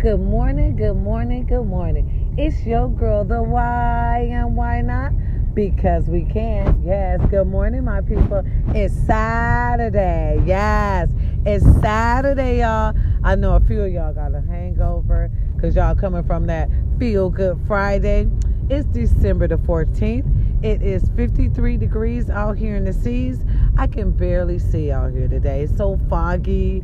[0.00, 2.34] Good morning, good morning, good morning.
[2.38, 5.12] It's your girl, the why and why not?
[5.52, 6.82] Because we can.
[6.82, 8.42] Yes, good morning, my people.
[8.68, 10.42] It's Saturday.
[10.46, 11.10] Yes,
[11.44, 12.94] it's Saturday, y'all.
[13.22, 17.28] I know a few of y'all got a hangover because y'all coming from that feel
[17.28, 18.26] good Friday.
[18.70, 20.64] It's December the 14th.
[20.64, 23.44] It is 53 degrees out here in the seas.
[23.76, 25.64] I can barely see out here today.
[25.64, 26.82] It's so foggy,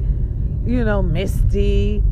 [0.67, 2.03] you know, misty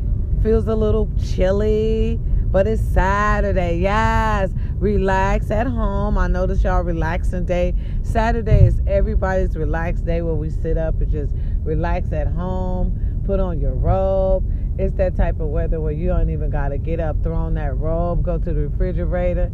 [0.45, 2.19] feels a little chilly,
[2.51, 3.79] but it's Saturday.
[3.79, 6.19] Yes, relax at home.
[6.19, 7.73] I notice y'all relaxing day.
[8.03, 13.39] Saturday is everybody's relaxed day where we sit up and just relax at home, put
[13.39, 14.45] on your robe.
[14.77, 17.55] It's that type of weather where you don't even got to get up, throw on
[17.55, 19.51] that robe, go to the refrigerator.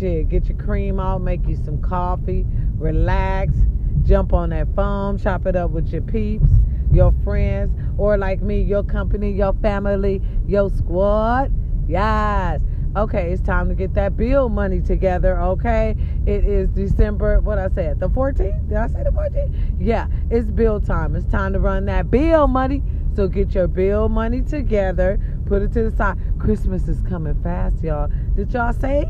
[0.00, 2.44] Shit, get your cream out, make you some coffee,
[2.76, 3.54] relax,
[4.02, 6.50] jump on that phone, chop it up with your peeps
[6.94, 11.52] your friends, or like me, your company, your family, your squad.
[11.88, 12.60] Yes.
[12.96, 15.96] Okay, it's time to get that bill money together, okay?
[16.26, 18.68] It is December, what I said, the 14th?
[18.68, 19.76] Did I say the 14th?
[19.80, 21.16] Yeah, it's bill time.
[21.16, 22.84] It's time to run that bill money.
[23.16, 26.18] So get your bill money together, put it to the side.
[26.38, 28.10] Christmas is coming fast, y'all.
[28.36, 29.08] Did y'all save?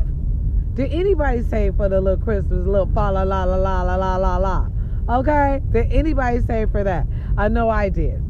[0.73, 4.15] Did anybody save for the little Christmas, little fa la la la la la la
[4.17, 4.67] la la?
[5.09, 5.61] Okay?
[5.71, 7.07] Did anybody save for that?
[7.37, 8.21] I know I did.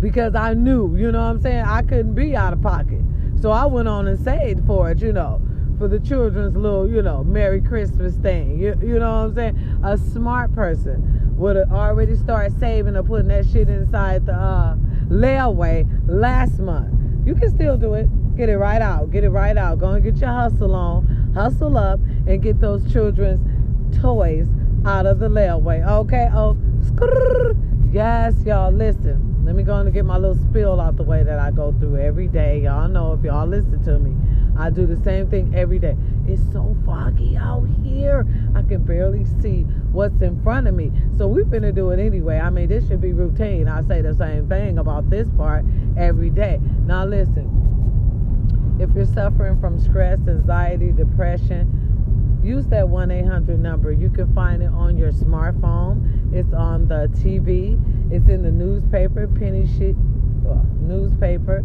[0.00, 1.64] Because I knew, you know what I'm saying?
[1.64, 3.00] I couldn't be out of pocket.
[3.40, 5.40] So I went on and saved for it, you know,
[5.78, 8.58] for the children's little, you know, Merry Christmas thing.
[8.58, 9.80] You, you know what I'm saying?
[9.84, 14.76] A smart person would have already started saving or putting that shit inside the uh,
[15.08, 16.94] layaway last month.
[17.26, 18.08] You can still do it.
[18.36, 19.10] Get it right out.
[19.10, 19.78] Get it right out.
[19.78, 21.32] Go and get your hustle on.
[21.34, 23.40] Hustle up and get those children's
[24.00, 24.48] toys
[24.84, 25.86] out of the layaway.
[25.86, 26.28] Okay?
[26.32, 26.56] Oh,
[27.92, 28.72] yes, y'all.
[28.72, 31.72] Listen, let me go and get my little spill out the way that I go
[31.78, 32.62] through every day.
[32.62, 34.16] Y'all know if y'all listen to me,
[34.58, 35.96] I do the same thing every day.
[36.26, 38.26] It's so foggy out here.
[38.54, 40.92] I can barely see what's in front of me.
[41.16, 42.38] So we're to do it anyway.
[42.38, 43.68] I mean, this should be routine.
[43.68, 45.64] I say the same thing about this part
[45.96, 46.60] every day.
[46.86, 47.54] Now, listen.
[48.78, 51.87] If you're suffering from stress, anxiety, depression,
[52.42, 53.92] use that 1 800 number.
[53.92, 57.78] You can find it on your smartphone, it's on the TV,
[58.12, 59.96] it's in the newspaper, penny sheet,
[60.48, 61.64] uh, newspaper,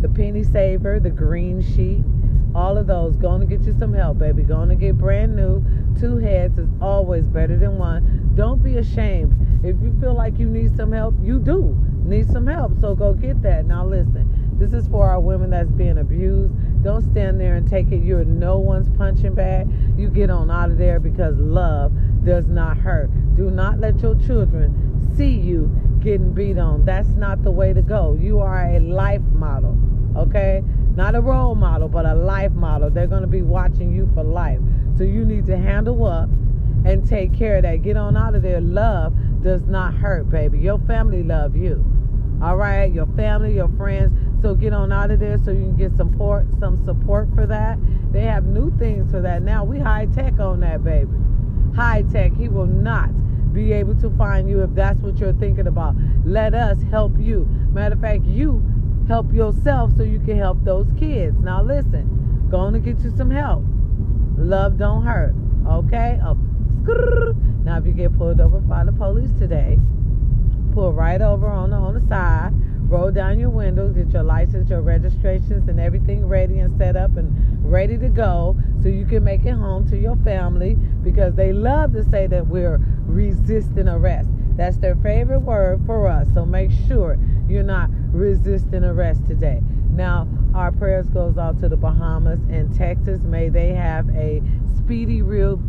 [0.00, 2.02] the penny saver, the green sheet.
[2.54, 3.16] All of those.
[3.16, 4.44] Going to get you some help, baby.
[4.44, 5.64] Going to get brand new.
[5.98, 8.32] Two heads is always better than one.
[8.36, 9.34] Don't be ashamed.
[9.64, 12.80] If you feel like you need some help, you do need some help.
[12.80, 13.66] So go get that.
[13.66, 14.33] Now listen.
[14.64, 16.54] This is for our women that's being abused.
[16.82, 18.02] Don't stand there and take it.
[18.02, 19.68] You're no one's punching bag.
[19.98, 21.92] You get on out of there because love
[22.24, 23.10] does not hurt.
[23.36, 25.66] Do not let your children see you
[26.00, 26.86] getting beat on.
[26.86, 28.16] That's not the way to go.
[28.18, 29.78] You are a life model,
[30.16, 30.62] okay?
[30.96, 32.88] Not a role model, but a life model.
[32.88, 34.60] They're going to be watching you for life.
[34.96, 36.30] So you need to handle up
[36.86, 37.82] and take care of that.
[37.82, 38.62] Get on out of there.
[38.62, 40.58] Love does not hurt, baby.
[40.60, 41.84] Your family love you.
[42.42, 44.12] All right, your family, your friends.
[44.44, 47.78] So get on out of there so you can get support, some support for that.
[48.12, 49.64] They have new things for that now.
[49.64, 51.16] We high tech on that, baby.
[51.74, 52.36] High tech.
[52.36, 53.08] He will not
[53.54, 55.94] be able to find you if that's what you're thinking about.
[56.26, 57.46] Let us help you.
[57.72, 58.62] Matter of fact, you
[59.08, 61.40] help yourself so you can help those kids.
[61.40, 63.64] Now listen, going to get you some help.
[64.36, 65.34] Love don't hurt.
[65.66, 66.20] Okay?
[66.22, 66.36] Oh,
[67.64, 69.78] now if you get pulled over by the police today,
[70.74, 72.52] pull right over on the on the side
[72.94, 77.16] roll down your windows, get your license, your registrations, and everything ready and set up
[77.16, 77.28] and
[77.68, 81.92] ready to go so you can make it home to your family because they love
[81.92, 84.28] to say that we're resisting arrest.
[84.56, 86.28] That's their favorite word for us.
[86.34, 87.18] So make sure
[87.48, 89.60] you're not resisting arrest today.
[89.90, 93.22] Now, our prayers goes out to the Bahamas and Texas.
[93.22, 94.40] May they have a
[94.76, 95.60] speedy real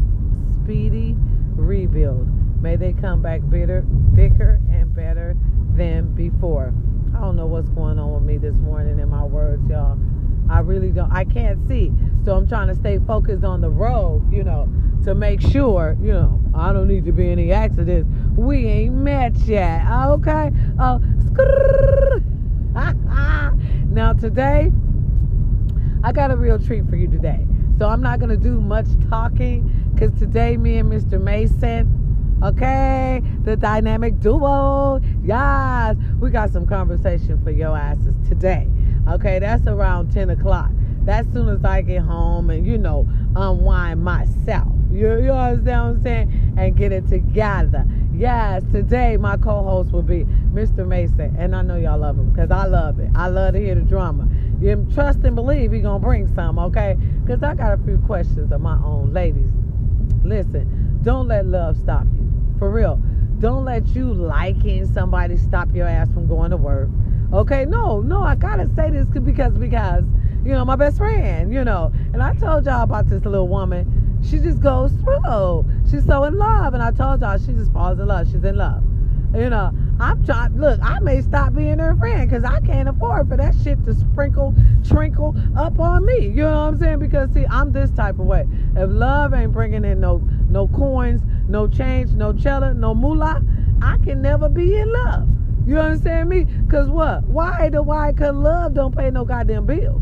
[0.61, 1.15] speedy
[1.55, 2.27] rebuild.
[2.61, 5.35] May they come back bitter, bigger and better
[5.75, 6.71] than before.
[7.15, 9.97] I don't know what's going on with me this morning in my words, y'all.
[10.49, 11.09] I really don't.
[11.13, 11.93] I can't see.
[12.25, 14.67] So I'm trying to stay focused on the road, you know,
[15.05, 18.09] to make sure, you know, I don't need to be any accidents.
[18.35, 19.89] We ain't met yet.
[19.89, 20.51] Okay?
[20.77, 20.99] Uh,
[23.87, 24.73] now, today,
[26.03, 27.47] I got a real treat for you today.
[27.79, 31.21] So I'm not going to do much talking because today, me and Mr.
[31.21, 32.04] Mason,
[32.45, 35.01] Okay, the dynamic duo.
[35.23, 38.69] Yes, we got some conversation for your asses today.
[39.07, 40.69] Okay, that's around 10 o'clock.
[41.05, 44.67] That's soon as I get home and, you know, unwind myself.
[44.91, 46.53] You, you understand what I'm saying?
[46.55, 47.83] And get it together.
[48.13, 50.87] Yes, today my co-host will be Mr.
[50.87, 53.09] Mason, and I know y'all love him because I love it.
[53.15, 54.27] I love to hear the drama.
[54.61, 56.95] You trust and believe he gonna bring some, okay?
[57.23, 59.49] Because I got a few questions of my own, ladies.
[60.23, 62.05] Listen, don't let love stop.
[62.59, 63.01] For real,
[63.39, 66.89] don't let you liking somebody stop your ass from going to work.
[67.33, 70.03] Okay, no, no, I gotta say this because because
[70.45, 74.05] you know my best friend, you know, and I told y'all about this little woman
[74.29, 75.65] she just goes through.
[75.89, 76.73] She's so in love.
[76.73, 78.27] And I told y'all, she just falls in love.
[78.27, 78.83] She's in love.
[79.35, 83.29] You know, I'm trying, look, I may stop being her friend because I can't afford
[83.29, 84.51] for that shit to sprinkle,
[84.81, 86.27] trinkle up on me.
[86.27, 86.99] You know what I'm saying?
[86.99, 88.45] Because, see, I'm this type of way.
[88.75, 90.17] If love ain't bringing in no,
[90.49, 93.41] no coins, no change, no cheddar, no moolah,
[93.81, 95.29] I can never be in love.
[95.65, 96.43] You understand me?
[96.43, 97.23] Because what?
[97.23, 97.69] Why?
[97.69, 98.11] The why?
[98.11, 100.01] Because love don't pay no goddamn bills.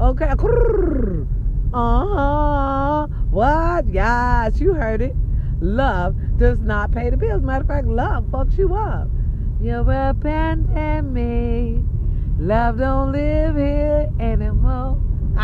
[0.00, 0.32] Okay?
[1.74, 3.06] Uh huh.
[3.30, 3.88] What?
[3.88, 5.16] Yes, you heard it.
[5.60, 7.42] Love does not pay the bills.
[7.42, 9.08] Matter of fact, love fucks you up.
[9.60, 11.82] You abandoned me.
[12.38, 15.00] Love don't live here anymore.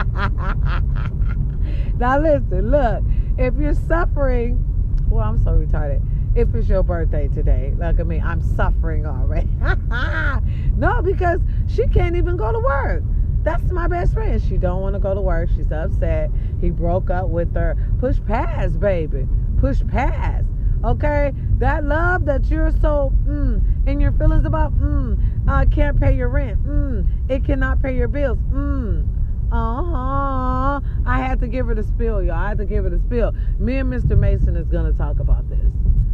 [1.98, 3.02] now listen, look.
[3.38, 4.62] If you're suffering,
[5.08, 6.02] well, I'm so retarded.
[6.36, 8.20] If it's your birthday today, look at me.
[8.20, 9.48] I'm suffering already.
[10.76, 13.02] no, because she can't even go to work.
[13.42, 14.40] That's my best friend.
[14.42, 15.48] She don't want to go to work.
[15.56, 16.30] She's upset.
[16.60, 17.76] He broke up with her.
[17.98, 19.26] Push past, baby.
[19.58, 20.46] Push past.
[20.84, 21.32] Okay?
[21.58, 25.18] That love that you're so mm, in your feelings about, mm,
[25.48, 26.62] uh, can't pay your rent.
[26.64, 28.38] Mm, it cannot pay your bills.
[28.52, 29.06] Mm.
[29.52, 30.80] Uh-huh.
[31.04, 32.36] I had to give her the spill, y'all.
[32.36, 33.32] I had to give her the spill.
[33.58, 34.16] Me and Mr.
[34.16, 35.72] Mason is gonna talk about this.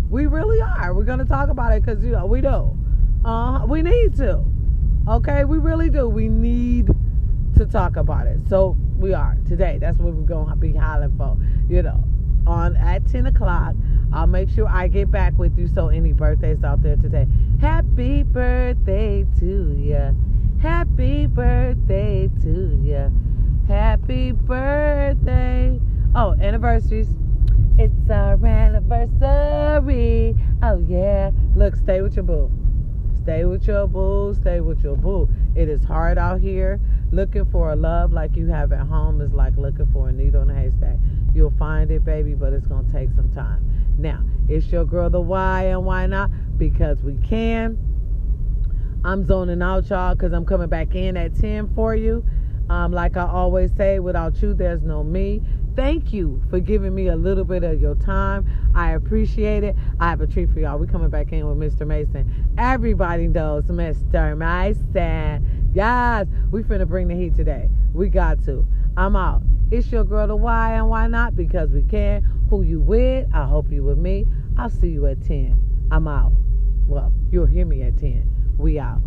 [0.09, 0.95] We really are.
[0.95, 2.77] We're gonna talk about it because you know we do.
[3.25, 4.43] Uh, we need to.
[5.09, 6.09] Okay, we really do.
[6.09, 6.89] We need
[7.57, 8.39] to talk about it.
[8.49, 9.79] So we are today.
[9.79, 11.37] That's what we're to be hollering for.
[11.69, 12.05] You know,
[12.47, 13.75] on at 10 o'clock.
[14.13, 15.69] I'll make sure I get back with you.
[15.69, 17.27] So any birthdays out there today,
[17.61, 20.17] happy birthday to you.
[20.61, 23.13] Happy birthday to you.
[23.69, 25.81] Happy birthday.
[26.15, 27.09] Oh, anniversaries.
[27.79, 30.35] It's our anniversary.
[30.63, 31.31] Oh yeah.
[31.55, 32.51] Look, stay with your boo.
[33.23, 34.35] Stay with your boo.
[34.41, 35.29] Stay with your boo.
[35.55, 36.81] It is hard out here.
[37.13, 40.43] Looking for a love like you have at home is like looking for a needle
[40.43, 40.97] in a haystack.
[41.37, 43.63] You'll find it, baby, but it's going to take some time.
[43.99, 46.31] Now, it's your girl, the why and why not?
[46.57, 47.77] Because we can.
[49.05, 52.25] I'm zoning out, y'all, because I'm coming back in at 10 for you.
[52.71, 55.43] Um, like I always say, without you, there's no me.
[55.77, 58.73] Thank you for giving me a little bit of your time.
[58.75, 59.77] I appreciate it.
[60.01, 60.79] I have a treat for y'all.
[60.79, 61.87] We're coming back in with Mr.
[61.87, 62.55] Mason.
[62.57, 64.35] Everybody knows Mr.
[64.39, 65.71] Mason.
[65.75, 67.69] Yes, we finna bring the heat today.
[67.93, 68.67] We got to.
[68.97, 69.43] I'm out.
[69.69, 71.35] It's your girl, the why and why not?
[71.35, 72.23] Because we can.
[72.51, 73.27] Who you with?
[73.35, 74.25] I hope you with me.
[74.57, 75.89] I'll see you at 10.
[75.91, 76.33] I'm out.
[76.87, 78.55] Well, you'll hear me at 10.
[78.59, 79.01] We out.